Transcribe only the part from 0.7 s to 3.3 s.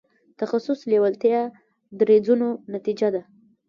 لېوالتیا دریځونو نتیجه ده.